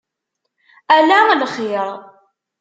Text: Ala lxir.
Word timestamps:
Ala 0.95 1.19
lxir. 1.41 1.87